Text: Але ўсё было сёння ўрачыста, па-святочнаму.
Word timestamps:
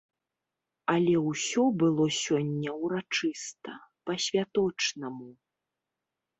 Але 0.93 1.13
ўсё 1.31 1.65
было 1.83 2.05
сёння 2.23 2.71
ўрачыста, 2.87 3.79
па-святочнаму. 4.09 5.31